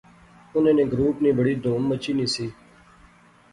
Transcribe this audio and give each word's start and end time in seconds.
انیں 0.55 0.77
نے 0.79 0.83
گروپ 0.91 1.15
نی 1.23 1.31
بڑی 1.39 1.53
دھوم 1.63 1.81
مچی 1.89 2.11
نی 2.17 2.25
سی 2.35 2.45